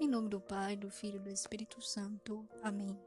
[0.00, 2.48] Em nome do Pai, do Filho e do Espírito Santo.
[2.62, 2.98] Amém.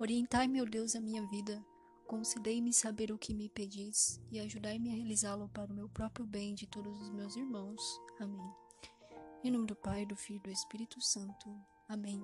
[0.00, 1.64] Orientai, meu Deus, a minha vida,
[2.08, 6.54] concedei-me saber o que me pedis e ajudai-me a realizá-lo para o meu próprio bem
[6.54, 7.80] e de todos os meus irmãos.
[8.18, 8.52] Amém.
[9.44, 11.56] Em nome do Pai, do Filho e do Espírito Santo.
[11.88, 12.20] Amém.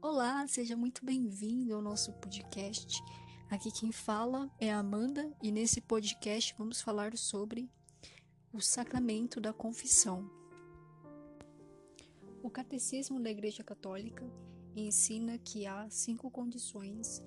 [0.00, 3.04] Olá, seja muito bem-vindo ao nosso podcast.
[3.50, 7.70] Aqui quem fala é a Amanda e nesse podcast vamos falar sobre
[8.50, 10.45] o sacramento da confissão.
[12.46, 14.24] O Catecismo da Igreja Católica
[14.76, 17.20] ensina que há cinco condições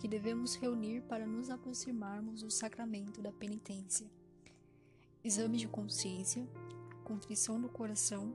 [0.00, 4.10] que devemos reunir para nos aproximarmos do sacramento da penitência:
[5.22, 6.48] exame de consciência,
[7.04, 8.34] contrição do coração,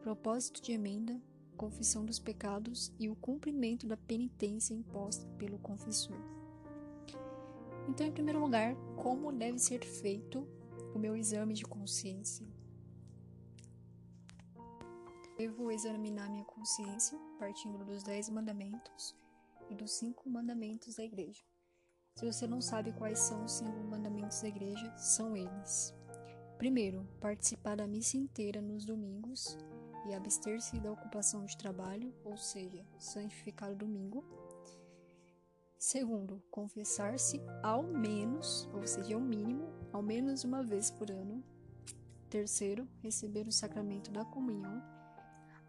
[0.00, 1.20] propósito de emenda,
[1.54, 6.16] confissão dos pecados e o cumprimento da penitência imposta pelo confessor.
[7.90, 10.48] Então, em primeiro lugar, como deve ser feito
[10.94, 12.53] o meu exame de consciência?
[15.36, 19.16] Devo examinar minha consciência partindo dos dez mandamentos
[19.68, 21.42] e dos cinco mandamentos da igreja.
[22.14, 25.92] Se você não sabe quais são os cinco mandamentos da igreja, são eles.
[26.56, 29.58] Primeiro, participar da missa inteira nos domingos
[30.08, 34.24] e abster-se da ocupação de trabalho, ou seja, santificar o domingo.
[35.76, 41.42] Segundo, confessar-se ao menos, ou seja, ao mínimo, ao menos uma vez por ano.
[42.30, 44.80] Terceiro, receber o sacramento da comunhão,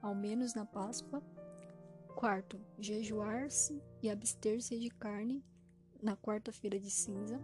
[0.06, 1.20] ao menos na Páscoa.
[2.16, 5.44] Quarto, jejuar-se e abster-se de carne
[6.00, 7.40] na quarta-feira de cinza,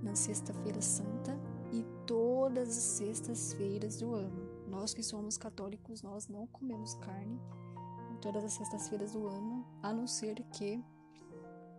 [0.00, 1.36] na sexta-feira santa
[1.72, 4.48] e todas as sextas-feiras do ano.
[4.68, 7.40] Nós que somos católicos, nós não comemos carne
[8.12, 10.80] em todas as sextas-feiras do ano, a não ser que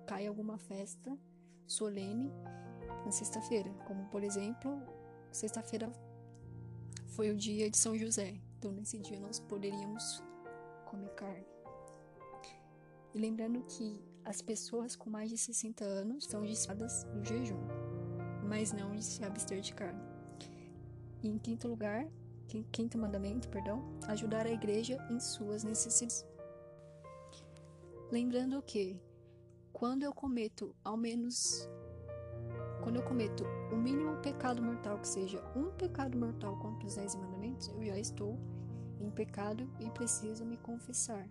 [0.05, 1.17] caia alguma festa
[1.65, 2.29] solene
[3.05, 4.81] na sexta-feira, como por exemplo,
[5.31, 5.89] sexta-feira
[7.07, 10.21] foi o dia de São José, então nesse dia nós poderíamos
[10.85, 11.45] comer carne.
[13.13, 17.57] E lembrando que as pessoas com mais de 60 anos são dispensadas do jejum,
[18.45, 20.03] mas não de se abster de carne.
[21.23, 22.05] E em quinto lugar,
[22.71, 26.25] quinto mandamento, perdão, ajudar a igreja em suas necessidades.
[28.11, 29.01] Lembrando que
[29.71, 31.69] quando eu cometo ao menos
[32.81, 33.45] quando eu cometo
[33.79, 38.37] mínimo pecado mortal que seja um pecado mortal contra os dez mandamentos, eu já estou
[38.99, 41.27] em pecado e preciso me confessar.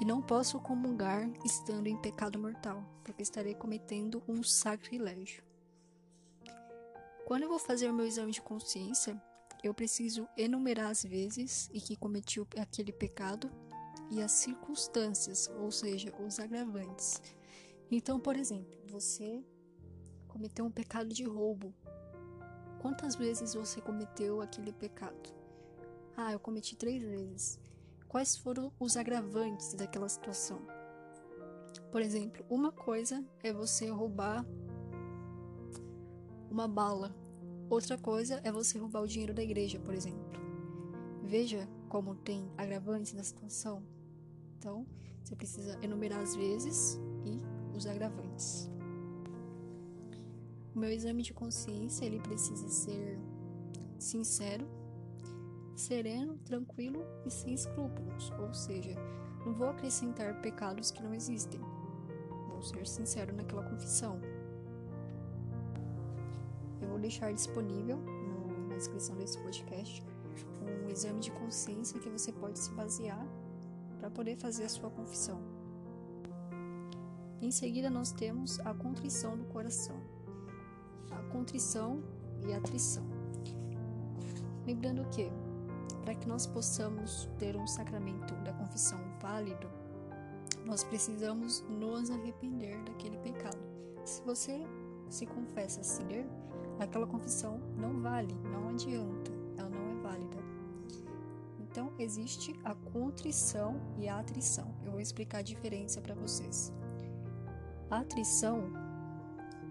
[0.00, 5.42] E não posso comungar estando em pecado mortal, porque estarei cometendo um sacrilégio.
[7.26, 9.22] Quando eu vou fazer o meu exame de consciência,
[9.62, 13.50] eu preciso enumerar as vezes em que cometi aquele pecado
[14.10, 17.20] e as circunstâncias, ou seja, os agravantes.
[17.90, 19.44] Então, por exemplo, você
[20.30, 21.74] cometeu um pecado de roubo.
[22.80, 25.34] Quantas vezes você cometeu aquele pecado?
[26.16, 27.60] Ah, eu cometi três vezes.
[28.08, 30.60] Quais foram os agravantes daquela situação?
[31.92, 34.44] Por exemplo, uma coisa é você roubar
[36.50, 37.14] uma bala
[37.70, 40.28] Outra coisa é você roubar o dinheiro da igreja, por exemplo.
[41.22, 43.80] Veja como tem agravantes na situação.
[44.58, 44.84] Então,
[45.22, 47.40] você precisa enumerar as vezes e
[47.76, 48.68] os agravantes.
[50.74, 53.18] O meu exame de consciência ele precisa ser
[53.98, 54.66] sincero,
[55.76, 58.94] sereno, tranquilo e sem escrúpulos, ou seja,
[59.44, 61.60] não vou acrescentar pecados que não existem.
[62.48, 64.20] Vou ser sincero naquela confissão
[67.00, 70.04] deixar disponível no, na descrição desse podcast
[70.62, 73.26] um exame de consciência que você pode se basear
[73.98, 75.40] para poder fazer a sua confissão.
[77.40, 80.00] Em seguida, nós temos a contrição do coração,
[81.30, 82.02] contrição
[82.46, 83.04] e atrição.
[84.66, 85.30] Lembrando que,
[86.04, 89.68] para que nós possamos ter um sacramento da confissão válido,
[90.64, 93.58] nós precisamos nos arrepender daquele pecado.
[94.04, 94.60] Se você
[95.08, 96.26] se confessa ser,
[96.78, 100.36] aquela confissão não vale, não adianta, ela não é válida.
[101.58, 104.74] Então existe a contrição e a atrição.
[104.84, 106.72] Eu vou explicar a diferença para vocês.
[107.90, 108.89] A atrição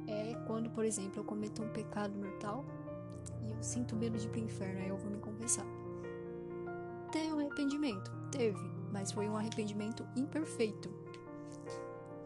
[0.09, 2.65] é quando, por exemplo, eu cometo um pecado mortal
[3.45, 5.65] e eu sinto medo de ir para o inferno, aí eu vou me confessar.
[7.11, 8.11] Teve um arrependimento?
[8.31, 8.59] Teve,
[8.91, 10.89] mas foi um arrependimento imperfeito.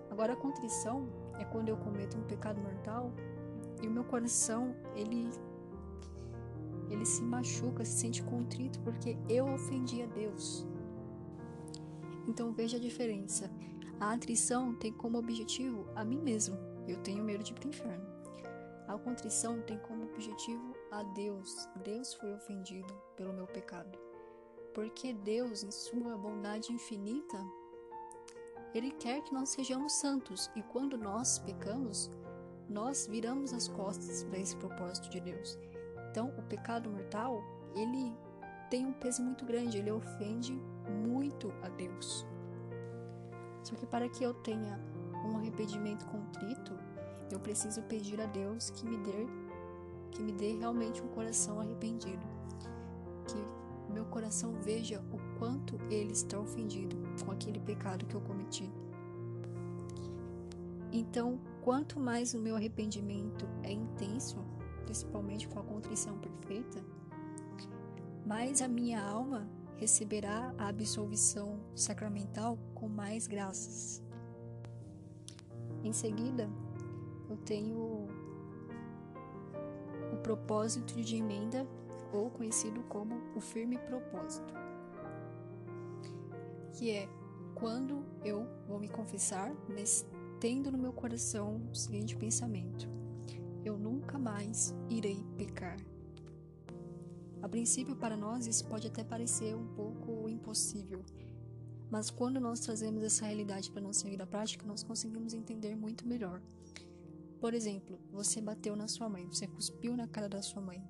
[0.09, 1.07] Agora a contrição
[1.39, 3.11] é quando eu cometo um pecado mortal
[3.81, 5.29] e o meu coração, ele
[6.89, 10.67] ele se machuca, se sente contrito porque eu ofendi a Deus.
[12.27, 13.49] Então veja a diferença.
[13.99, 16.57] A atrição tem como objetivo a mim mesmo.
[16.87, 18.05] Eu tenho medo de ir para o inferno.
[18.87, 21.69] A contrição tem como objetivo a Deus.
[21.83, 23.97] Deus foi ofendido pelo meu pecado.
[24.73, 27.37] porque Deus, em sua bondade infinita,
[28.73, 32.09] ele quer que nós sejamos santos, e quando nós pecamos,
[32.67, 35.59] nós viramos as costas para esse propósito de Deus.
[36.09, 37.43] Então, o pecado mortal,
[37.75, 38.15] ele
[38.69, 40.53] tem um peso muito grande, ele ofende
[41.05, 42.25] muito a Deus.
[43.63, 44.79] Só que para que eu tenha
[45.23, 46.73] um arrependimento contrito,
[47.31, 49.27] eu preciso pedir a Deus que me dê
[50.11, 52.25] que me dê realmente um coração arrependido.
[53.27, 58.71] Que meu coração veja o quanto ele está ofendido com aquele pecado que eu cometi.
[60.91, 64.37] Então, quanto mais o meu arrependimento é intenso,
[64.85, 66.83] principalmente com a contrição perfeita,
[68.25, 74.02] mais a minha alma receberá a absolvição sacramental com mais graças.
[75.83, 76.49] Em seguida,
[77.29, 78.07] eu tenho
[80.11, 81.67] o propósito de emenda,
[82.13, 84.53] ou conhecido como o firme propósito,
[86.71, 87.09] que é
[87.55, 89.51] quando eu vou me confessar,
[90.39, 92.87] tendo no meu coração o seguinte pensamento:
[93.65, 95.77] eu nunca mais irei pecar.
[97.41, 101.03] A princípio, para nós, isso pode até parecer um pouco impossível,
[101.93, 106.41] mas quando nós trazemos essa realidade para nossa vida prática, nós conseguimos entender muito melhor.
[107.39, 110.83] Por exemplo, você bateu na sua mãe, você cuspiu na cara da sua mãe.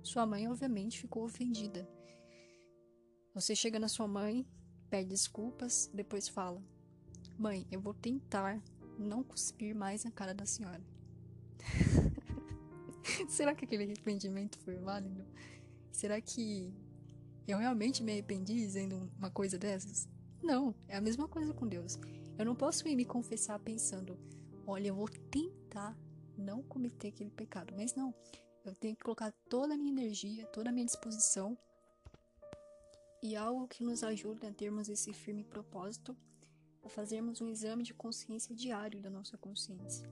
[0.00, 1.90] Sua mãe, obviamente, ficou ofendida.
[3.34, 4.46] Você chega na sua mãe,
[4.88, 6.62] pede desculpas, depois fala:
[7.36, 8.62] Mãe, eu vou tentar
[8.96, 10.84] não cuspir mais na cara da senhora.
[13.28, 15.26] Será que aquele arrependimento foi válido?
[15.90, 16.72] Será que
[17.48, 20.08] eu realmente me arrependi dizendo uma coisa dessas?
[20.42, 21.98] Não, é a mesma coisa com Deus.
[22.38, 24.18] Eu não posso ir me confessar pensando,
[24.66, 25.96] olha, eu vou tentar
[26.36, 27.74] não cometer aquele pecado.
[27.76, 28.14] Mas não,
[28.64, 31.58] eu tenho que colocar toda a minha energia, toda a minha disposição
[33.22, 36.16] e algo que nos ajude a termos esse firme propósito,
[36.84, 40.08] a fazermos um exame de consciência diário da nossa consciência.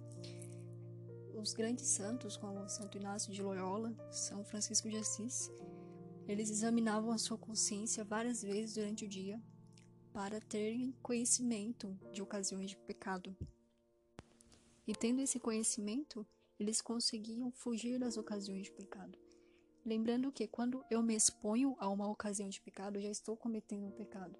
[1.40, 5.50] Os grandes santos, como Santo Inácio de Loyola, São Francisco de Assis,
[6.26, 9.40] eles examinavam a sua consciência várias vezes durante o dia
[10.16, 13.36] para terem conhecimento de ocasiões de pecado.
[14.86, 16.26] E tendo esse conhecimento,
[16.58, 19.18] eles conseguiam fugir das ocasiões de pecado.
[19.84, 23.88] Lembrando que quando eu me exponho a uma ocasião de pecado, eu já estou cometendo
[23.88, 24.38] um pecado.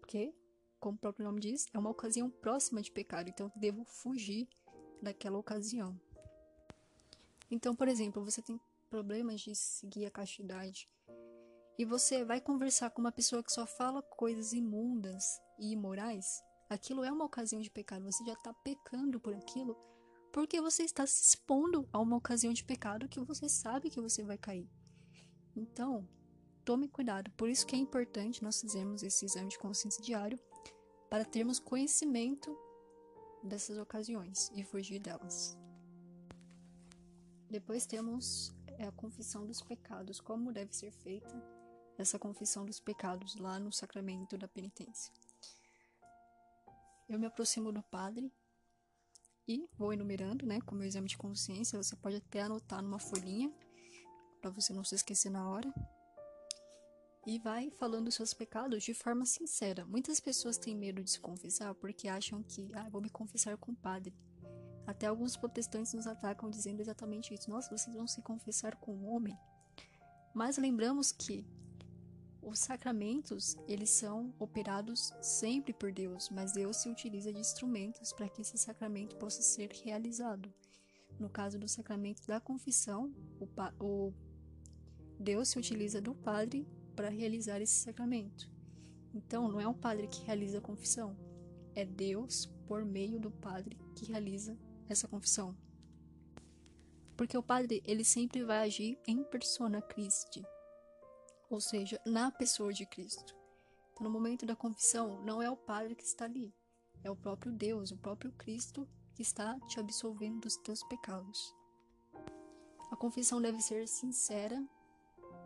[0.00, 0.34] Porque,
[0.80, 4.48] como o próprio nome diz, é uma ocasião próxima de pecado, então eu devo fugir
[5.00, 5.96] daquela ocasião.
[7.48, 8.60] Então, por exemplo, você tem
[8.90, 10.88] problemas de seguir a castidade,
[11.76, 17.02] e você vai conversar com uma pessoa que só fala coisas imundas e imorais, aquilo
[17.02, 18.04] é uma ocasião de pecado.
[18.04, 19.76] Você já está pecando por aquilo
[20.32, 24.24] porque você está se expondo a uma ocasião de pecado que você sabe que você
[24.24, 24.68] vai cair.
[25.54, 26.08] Então,
[26.64, 27.30] tome cuidado.
[27.32, 30.38] Por isso que é importante nós fazermos esse exame de consciência diário
[31.08, 32.56] para termos conhecimento
[33.44, 35.56] dessas ocasiões e fugir delas.
[37.48, 41.53] Depois temos a confissão dos pecados, como deve ser feita
[41.98, 45.12] essa confissão dos pecados lá no sacramento da penitência.
[47.08, 48.32] Eu me aproximo do padre
[49.46, 51.82] e vou enumerando, né, com meu exame de consciência.
[51.82, 53.52] Você pode até anotar numa folhinha
[54.40, 55.72] para você não se esquecer na hora.
[57.26, 59.86] E vai falando os seus pecados de forma sincera.
[59.86, 63.72] Muitas pessoas têm medo de se confessar porque acham que, ah, vou me confessar com
[63.72, 64.14] o padre.
[64.86, 67.50] Até alguns protestantes nos atacam dizendo exatamente isso.
[67.50, 69.34] Nossa, vocês vão se confessar com um homem?
[70.34, 71.46] Mas lembramos que
[72.46, 78.28] os sacramentos, eles são operados sempre por Deus, mas Deus se utiliza de instrumentos para
[78.28, 80.52] que esse sacramento possa ser realizado.
[81.18, 83.48] No caso do sacramento da confissão, o,
[83.84, 84.12] o
[85.18, 88.50] Deus se utiliza do padre para realizar esse sacramento.
[89.14, 91.16] Então, não é um padre que realiza a confissão,
[91.74, 94.58] é Deus, por meio do padre, que realiza
[94.88, 95.56] essa confissão.
[97.16, 100.44] Porque o padre, ele sempre vai agir em persona Christi,
[101.50, 103.34] ou seja, na pessoa de Cristo.
[103.92, 106.54] Então, no momento da confissão, não é o Padre que está ali,
[107.02, 111.54] é o próprio Deus, o próprio Cristo que está te absolvendo dos teus pecados.
[112.90, 114.64] A confissão deve ser sincera,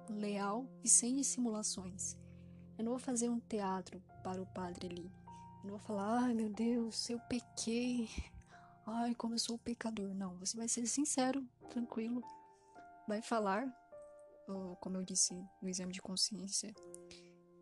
[0.08, 2.16] leal e sem dissimulações.
[2.78, 5.12] Eu não vou fazer um teatro para o padre ali.
[5.58, 8.08] Eu não vou falar, ai meu Deus, eu pequei.
[8.86, 10.14] Ai, como eu sou pecador.
[10.14, 12.22] Não, você vai ser sincero, tranquilo.
[13.06, 13.66] Vai falar
[14.80, 16.74] como eu disse no exame de consciência,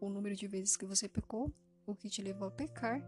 [0.01, 1.53] o número de vezes que você pecou,
[1.87, 3.03] o que te levou a pecar,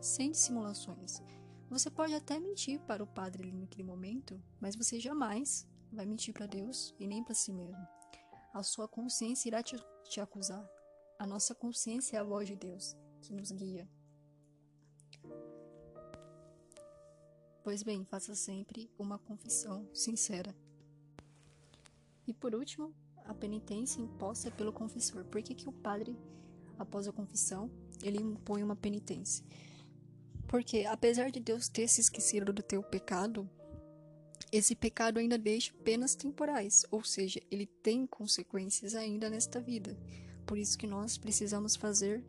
[0.00, 1.22] sem dissimulações.
[1.70, 6.34] Você pode até mentir para o padre ali naquele momento, mas você jamais vai mentir
[6.34, 7.86] para Deus e nem para si mesmo.
[8.52, 9.76] A sua consciência irá te
[10.08, 10.64] te acusar.
[11.18, 13.88] A nossa consciência é a voz de Deus que nos guia.
[17.62, 20.54] Pois bem, faça sempre uma confissão sincera.
[22.26, 25.24] E por último, a penitência imposta pelo confessor.
[25.24, 26.16] Por que, que o padre,
[26.78, 27.70] após a confissão,
[28.02, 29.44] ele impõe uma penitência?
[30.46, 33.48] Porque, apesar de Deus ter se esquecido do teu pecado,
[34.52, 39.98] esse pecado ainda deixa penas temporais, ou seja, ele tem consequências ainda nesta vida.
[40.46, 42.22] Por isso que nós precisamos fazer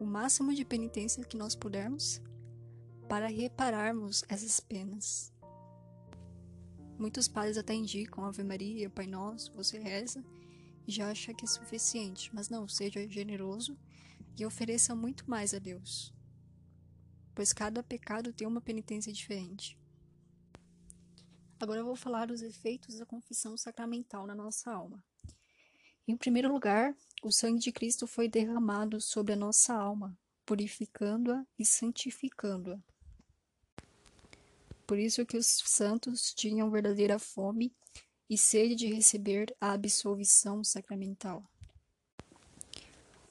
[0.00, 2.20] o máximo de penitência que nós pudermos
[3.08, 5.32] para repararmos essas penas.
[6.98, 10.24] Muitos pais até indicam Ave Maria, Pai Nosso, você reza
[10.86, 13.78] e já acha que é suficiente, mas não, seja generoso
[14.38, 16.12] e ofereça muito mais a Deus,
[17.34, 19.78] pois cada pecado tem uma penitência diferente.
[21.60, 25.04] Agora eu vou falar dos efeitos da confissão sacramental na nossa alma.
[26.08, 31.64] Em primeiro lugar, o sangue de Cristo foi derramado sobre a nossa alma, purificando-a e
[31.64, 32.78] santificando-a.
[34.86, 37.74] Por isso que os santos tinham verdadeira fome
[38.30, 41.44] e sede de receber a absolvição sacramental.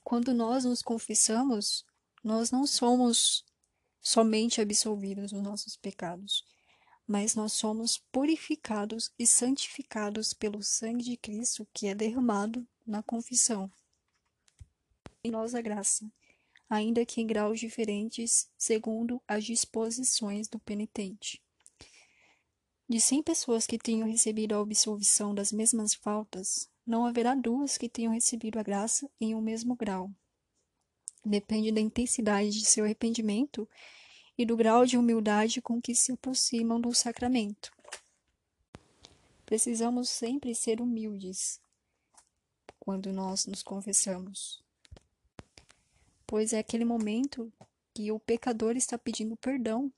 [0.04, 1.86] Quando nós nos confessamos,
[2.24, 3.46] nós não somos
[4.02, 6.44] somente absolvidos dos nossos pecados,
[7.08, 13.72] mas nós somos purificados e santificados pelo sangue de Cristo que é derramado na confissão.
[15.24, 16.12] Em nós a graça,
[16.70, 21.45] ainda que em graus diferentes, segundo as disposições do penitente.
[22.88, 27.90] De cem pessoas que tenham recebido a absolvição das mesmas faltas, não haverá duas que
[27.90, 30.12] tenham recebido a graça em um mesmo grau.
[31.26, 33.68] Depende da intensidade de seu arrependimento
[34.38, 37.72] e do grau de humildade com que se aproximam do sacramento.
[39.48, 41.60] Precisamos sempre ser humildes
[42.80, 44.64] quando nós nos confessamos,
[46.28, 47.52] pois é aquele momento
[47.96, 49.92] que o pecador está pedindo perdão,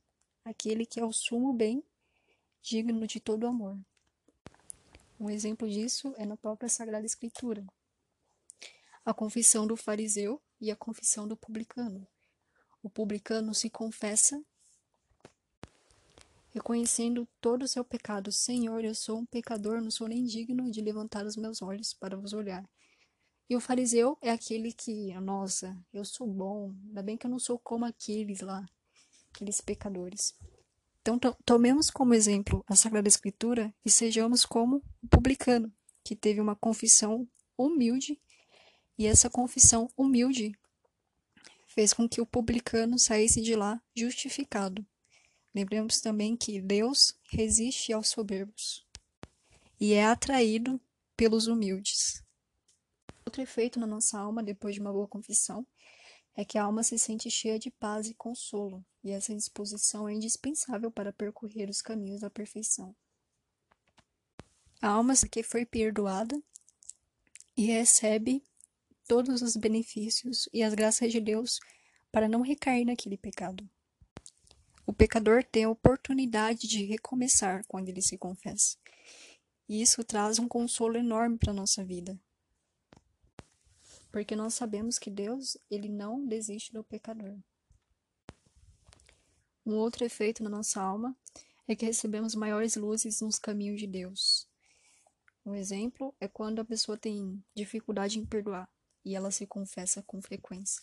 [0.46, 1.84] aquele que é o sumo bem
[2.62, 3.78] digno de todo amor.
[5.20, 7.66] Um exemplo disso é na própria Sagrada Escritura.
[9.04, 12.06] A confissão do fariseu e a confissão do publicano.
[12.84, 14.44] O publicano se confessa
[16.58, 18.32] reconhecendo todo o seu pecado.
[18.32, 22.18] Senhor, eu sou um pecador, não sou nem digno de levantar os meus olhos para
[22.18, 22.68] vos olhar.
[23.50, 27.40] E o fariseu é aquele que, nossa, eu sou bom, ainda bem que eu não
[27.40, 28.66] sou como aqueles lá,
[29.34, 30.36] aqueles pecadores.
[31.08, 35.72] Então, tomemos como exemplo a Sagrada Escritura e sejamos como o publicano,
[36.04, 37.26] que teve uma confissão
[37.58, 38.20] humilde,
[38.98, 40.52] e essa confissão humilde
[41.66, 44.86] fez com que o publicano saísse de lá justificado.
[45.56, 48.86] Lembremos também que Deus resiste aos soberbos
[49.80, 50.78] e é atraído
[51.16, 52.22] pelos humildes.
[53.26, 55.66] Outro efeito na nossa alma depois de uma boa confissão
[56.38, 60.14] é que a alma se sente cheia de paz e consolo, e essa disposição é
[60.14, 62.96] indispensável para percorrer os caminhos da perfeição.
[64.80, 66.40] A alma que foi perdoada
[67.58, 68.44] e recebe
[69.08, 71.60] todos os benefícios e as graças de Deus
[72.12, 73.68] para não recair naquele pecado.
[74.86, 78.78] O pecador tem a oportunidade de recomeçar quando ele se confessa.
[79.68, 82.18] E isso traz um consolo enorme para a nossa vida,
[84.12, 87.38] porque nós sabemos que Deus, ele não desiste do pecador.
[89.66, 91.16] Um outro efeito na nossa alma
[91.68, 94.48] é que recebemos maiores luzes nos caminhos de Deus.
[95.46, 98.70] Um exemplo é quando a pessoa tem dificuldade em perdoar
[99.04, 100.82] e ela se confessa com frequência.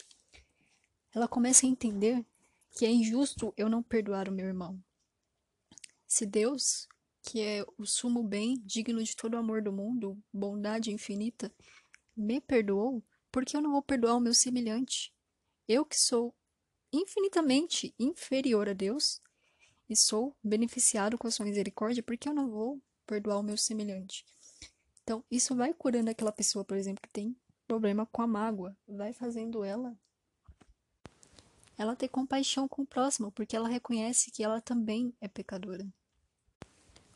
[1.14, 2.24] Ela começa a entender
[2.70, 4.82] que é injusto eu não perdoar o meu irmão.
[6.06, 6.88] Se Deus,
[7.22, 11.52] que é o sumo bem, digno de todo o amor do mundo, bondade infinita,
[12.16, 13.02] me perdoou,
[13.34, 15.12] por que eu não vou perdoar o meu semelhante?
[15.66, 16.32] Eu que sou
[16.92, 19.20] infinitamente inferior a Deus
[19.90, 23.56] e sou beneficiado com a sua misericórdia, por que eu não vou perdoar o meu
[23.56, 24.24] semelhante?
[25.02, 27.36] Então, isso vai curando aquela pessoa, por exemplo, que tem
[27.66, 29.98] problema com a mágoa, vai fazendo ela
[31.76, 35.84] ela ter compaixão com o próximo, porque ela reconhece que ela também é pecadora.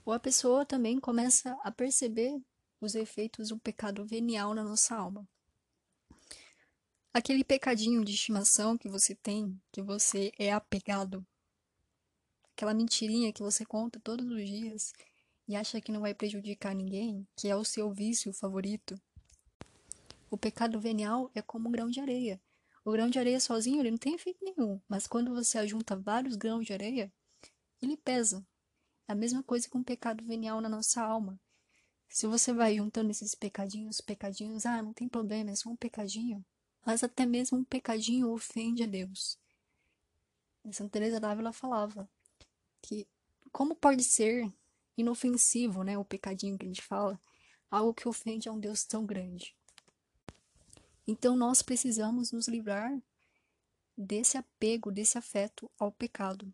[0.05, 2.43] Ou a pessoa também começa a perceber
[2.81, 5.25] os efeitos do pecado venial na nossa alma.
[7.12, 11.27] Aquele pecadinho de estimação que você tem, que você é apegado,
[12.53, 14.93] aquela mentirinha que você conta todos os dias
[15.49, 19.00] e acha que não vai prejudicar ninguém, que é o seu vício favorito.
[20.31, 22.41] O pecado venial é como um grão de areia.
[22.85, 26.37] O grão de areia sozinho ele não tem efeito nenhum, mas quando você ajunta vários
[26.37, 27.11] grãos de areia,
[27.81, 28.47] ele pesa.
[29.09, 31.41] É a mesma coisa com o pecado venial na nossa alma.
[32.07, 36.45] Se você vai juntando esses pecadinhos, pecadinhos, ah, não tem problema, é só um pecadinho.
[36.88, 39.38] Mas até mesmo um pecadinho ofende a Deus.
[40.73, 42.09] Santa Teresa d'Ávila falava
[42.80, 43.07] que
[43.52, 44.50] como pode ser
[44.97, 47.21] inofensivo, né, o pecadinho que a gente fala,
[47.71, 49.54] algo que ofende a um Deus tão grande.
[51.07, 52.99] Então nós precisamos nos livrar
[53.95, 56.50] desse apego, desse afeto ao pecado.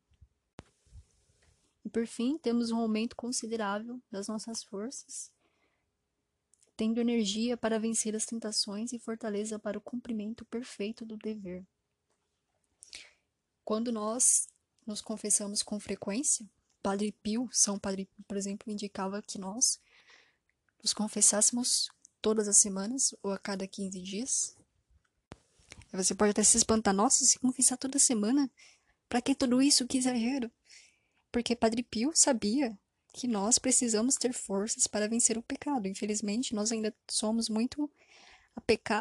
[1.85, 5.31] E por fim, temos um aumento considerável das nossas forças,
[6.77, 11.65] tendo energia para vencer as tentações e fortaleza para o cumprimento perfeito do dever.
[13.65, 14.47] Quando nós
[14.87, 16.49] nos confessamos com frequência,
[16.83, 19.81] Padre Pio, São Padre por exemplo, indicava que nós
[20.83, 21.89] nos confessássemos
[22.21, 24.57] todas as semanas ou a cada 15 dias.
[25.93, 28.51] Você pode até se espantar, nossa, se confessar toda semana?
[29.09, 29.87] Para que tudo isso?
[29.87, 30.51] Que exagero!
[31.31, 32.79] Porque Padre Pio sabia
[33.15, 35.87] que nós precisamos ter forças para vencer o pecado.
[35.87, 37.89] Infelizmente, nós ainda somos muito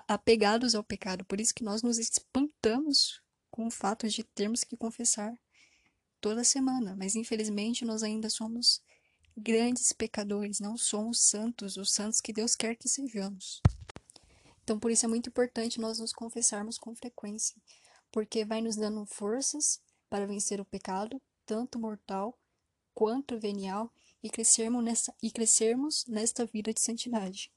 [0.07, 4.77] apegados ao pecado, por isso que nós nos espantamos com o fato de termos que
[4.77, 5.35] confessar
[6.21, 8.81] toda semana, mas infelizmente nós ainda somos
[9.35, 13.61] grandes pecadores, não somos santos, os santos que Deus quer que sejamos.
[14.63, 17.59] Então, por isso é muito importante nós nos confessarmos com frequência,
[18.11, 22.37] porque vai nos dando forças para vencer o pecado, tanto mortal
[22.93, 23.91] quanto venial,
[24.23, 27.51] e crescermos nessa, e crescermos nesta vida de santidade.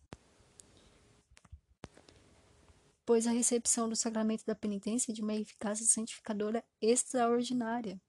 [3.06, 8.00] Pois a recepção do sacramento da penitência é de uma eficácia santificadora extraordinária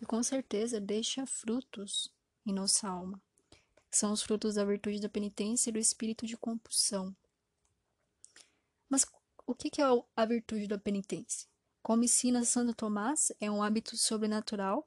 [0.00, 2.12] e com certeza deixa frutos
[2.46, 3.22] em nossa alma.
[3.90, 7.16] São os frutos da virtude da penitência e do espírito de compulsão.
[8.86, 9.06] Mas
[9.46, 9.84] o que é
[10.16, 11.48] a virtude da penitência?
[11.82, 14.86] Como ensina Santo Tomás, é um hábito sobrenatural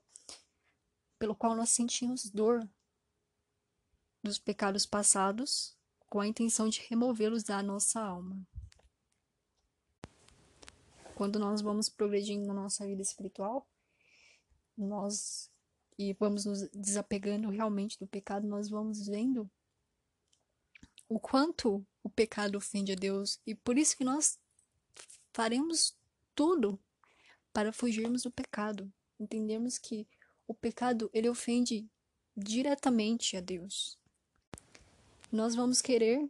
[1.19, 2.67] pelo qual nós sentimos dor
[4.23, 5.75] dos pecados passados
[6.09, 8.41] com a intenção de removê-los da nossa alma.
[11.15, 13.67] Quando nós vamos progredindo na nossa vida espiritual,
[14.77, 15.51] nós
[15.97, 19.49] e vamos nos desapegando realmente do pecado, nós vamos vendo
[21.09, 24.39] o quanto o pecado ofende a Deus e por isso que nós
[25.33, 25.97] faremos
[26.35, 26.79] tudo
[27.51, 28.91] para fugirmos do pecado.
[29.19, 30.07] Entendemos que
[30.47, 31.85] o pecado ele ofende
[32.35, 33.99] diretamente a Deus.
[35.31, 36.29] Nós vamos querer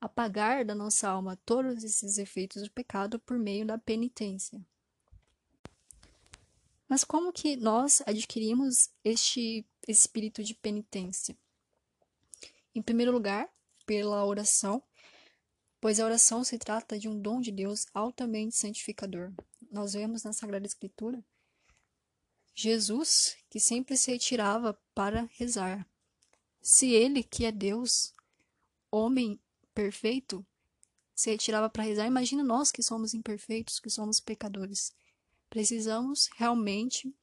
[0.00, 4.64] apagar da nossa alma todos esses efeitos do pecado por meio da penitência.
[6.88, 11.36] Mas como que nós adquirimos este espírito de penitência?
[12.74, 13.48] Em primeiro lugar,
[13.86, 14.82] pela oração,
[15.80, 19.32] pois a oração se trata de um dom de Deus altamente santificador.
[19.70, 21.24] Nós vemos na Sagrada Escritura
[22.54, 25.86] Jesus, que sempre se retirava para rezar.
[26.60, 28.14] Se ele, que é Deus,
[28.90, 29.40] homem
[29.74, 30.44] perfeito,
[31.14, 34.92] se retirava para rezar, imagina nós que somos imperfeitos, que somos pecadores.
[35.48, 37.14] Precisamos realmente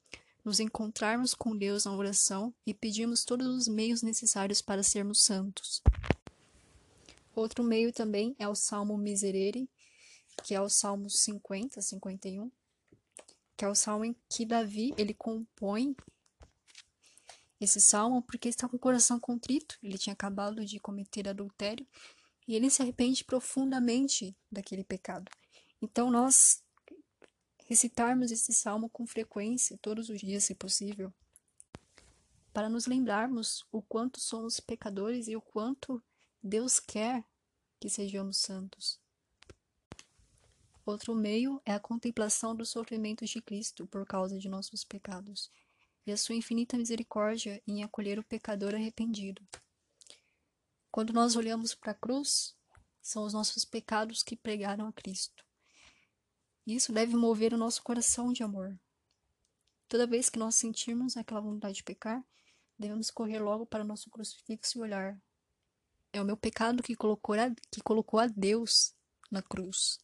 [0.44, 5.82] nos encontrarmos com Deus na oração e pedirmos todos os meios necessários para sermos santos.
[7.36, 9.70] Outro meio também é o Salmo Miserere,
[10.44, 12.52] que é o Salmo 50, 51,
[13.60, 15.94] que é o salmo em que Davi ele compõe
[17.60, 21.86] esse salmo porque está com o coração contrito, ele tinha acabado de cometer adultério
[22.48, 25.30] e ele se arrepende profundamente daquele pecado.
[25.82, 26.64] Então nós
[27.66, 31.14] recitarmos esse salmo com frequência, todos os dias, se possível,
[32.54, 36.02] para nos lembrarmos o quanto somos pecadores e o quanto
[36.42, 37.26] Deus quer
[37.78, 39.02] que sejamos santos.
[40.90, 45.52] Outro meio é a contemplação dos sofrimentos de Cristo por causa de nossos pecados
[46.04, 49.48] e a sua infinita misericórdia em acolher o pecador arrependido.
[50.90, 52.56] Quando nós olhamos para a cruz,
[53.04, 55.46] são os nossos pecados que pregaram a Cristo.
[56.66, 58.76] Isso deve mover o nosso coração de amor.
[59.88, 62.26] Toda vez que nós sentirmos aquela vontade de pecar,
[62.80, 65.22] devemos correr logo para o nosso crucifixo e olhar.
[66.12, 68.96] É o meu pecado que colocou a, que colocou a Deus
[69.30, 70.00] na cruz.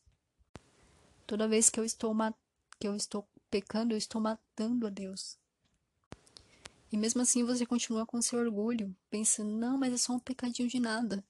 [1.26, 2.16] Toda vez que eu estou
[2.80, 5.38] que eu estou pecando, eu estou matando a Deus.
[6.92, 10.70] E mesmo assim você continua com seu orgulho, pensando, não, mas é só um pecadinho
[10.70, 11.24] de nada.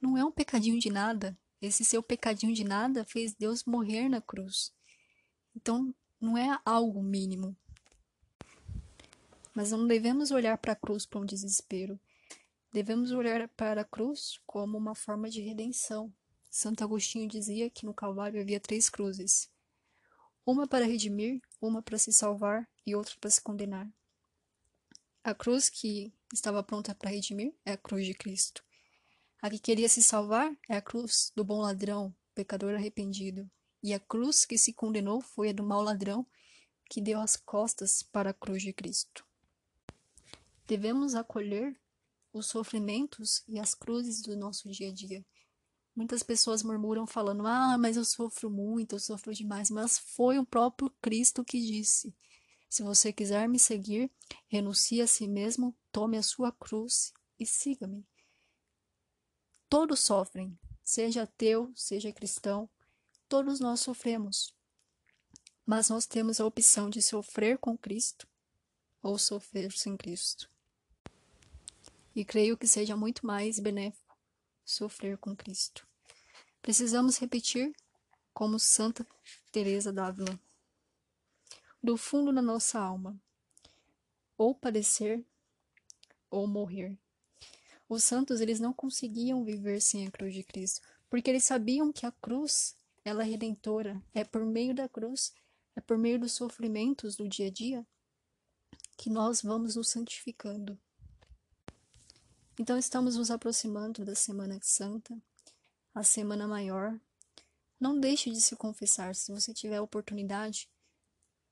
[0.00, 4.20] Não é um pecadinho de nada, esse seu pecadinho de nada fez Deus morrer na
[4.20, 4.72] cruz.
[5.54, 7.54] Então, não é algo mínimo.
[9.54, 12.00] Mas não devemos olhar para a cruz com desespero.
[12.72, 16.10] Devemos olhar para a cruz como uma forma de redenção.
[16.50, 19.48] Santo Agostinho dizia que no Calvário havia três cruzes:
[20.44, 23.88] uma para redimir, uma para se salvar e outra para se condenar.
[25.22, 28.64] A cruz que estava pronta para redimir é a cruz de Cristo.
[29.40, 33.48] A que queria se salvar é a cruz do bom ladrão, pecador arrependido.
[33.82, 36.26] E a cruz que se condenou foi a do mau ladrão,
[36.90, 39.24] que deu as costas para a cruz de Cristo.
[40.66, 41.80] Devemos acolher
[42.32, 45.24] os sofrimentos e as cruzes do nosso dia a dia.
[45.94, 50.46] Muitas pessoas murmuram falando: "Ah, mas eu sofro muito, eu sofro demais", mas foi o
[50.46, 52.14] próprio Cristo que disse:
[52.68, 54.10] "Se você quiser me seguir,
[54.46, 58.06] renuncie a si mesmo, tome a sua cruz e siga-me".
[59.68, 62.68] Todos sofrem, seja ateu, seja cristão,
[63.28, 64.54] todos nós sofremos.
[65.66, 68.26] Mas nós temos a opção de sofrer com Cristo
[69.02, 70.50] ou sofrer sem Cristo.
[72.14, 73.99] E creio que seja muito mais benéfico
[74.70, 75.86] sofrer com Cristo.
[76.62, 77.74] Precisamos repetir
[78.32, 79.06] como Santa
[79.50, 80.38] Teresa d'Ávila,
[81.82, 83.20] do fundo da nossa alma,
[84.36, 85.24] ou padecer
[86.30, 86.96] ou morrer.
[87.88, 92.06] Os santos, eles não conseguiam viver sem a cruz de Cristo, porque eles sabiam que
[92.06, 95.34] a cruz, ela é redentora, é por meio da cruz,
[95.74, 97.86] é por meio dos sofrimentos do dia a dia
[98.96, 100.78] que nós vamos nos santificando.
[102.60, 105.16] Então estamos nos aproximando da Semana Santa,
[105.94, 107.00] a Semana Maior.
[107.80, 110.68] Não deixe de se confessar, se você tiver oportunidade,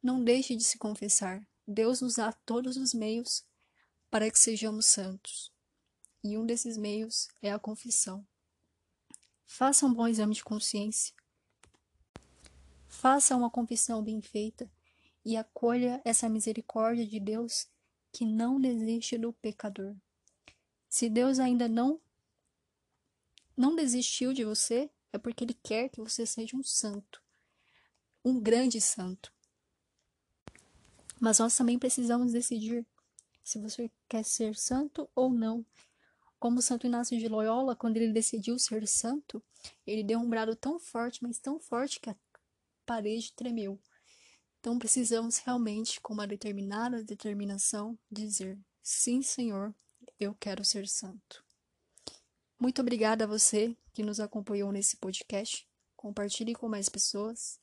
[0.02, 1.42] não deixe de se confessar.
[1.66, 3.42] Deus nos dá todos os meios
[4.10, 5.50] para que sejamos santos
[6.22, 8.22] e um desses meios é a confissão.
[9.46, 11.14] Faça um bom exame de consciência.
[12.86, 14.70] Faça uma confissão bem feita
[15.24, 17.66] e acolha essa misericórdia de Deus
[18.12, 19.96] que não desiste do pecador.
[20.88, 22.00] Se Deus ainda não
[23.56, 27.20] não desistiu de você, é porque ele quer que você seja um santo,
[28.24, 29.32] um grande santo.
[31.20, 32.86] Mas nós também precisamos decidir
[33.42, 35.66] se você quer ser santo ou não.
[36.38, 39.42] Como Santo Inácio de Loyola, quando ele decidiu ser santo,
[39.84, 42.16] ele deu um brado tão forte, mas tão forte que a
[42.86, 43.76] parede tremeu.
[44.60, 49.74] Então precisamos realmente, com uma determinada determinação, dizer: Sim, Senhor,
[50.18, 51.44] eu quero ser santo.
[52.58, 55.66] Muito obrigada a você que nos acompanhou nesse podcast.
[55.96, 57.60] Compartilhe com mais pessoas.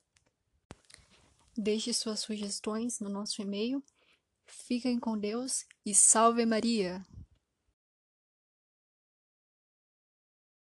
[1.57, 3.83] Deixe suas sugestões no nosso e-mail.
[4.45, 7.05] Fiquem com Deus e salve Maria!